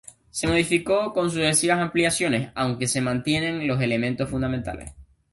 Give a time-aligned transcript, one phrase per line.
[0.31, 4.93] Se modificó con sucesivas ampliaciones, aunque se mantienen los elementos fundamentales.